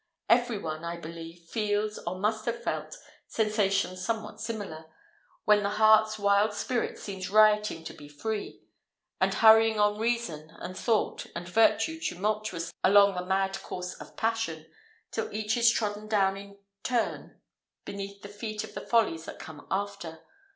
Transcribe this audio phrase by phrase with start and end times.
[0.29, 2.95] Every one, I believe, feels, or must have felt,
[3.27, 4.85] sensations somewhat similar,
[5.45, 8.63] when the heart's wild spirit seems rioting to be free,
[9.19, 14.65] and hurrying on reason, and thought, and virtue tumultuously along the mad course of passion,
[15.11, 17.39] till each is trodden down in turn
[17.85, 20.25] beneath the feet of the follies that come after.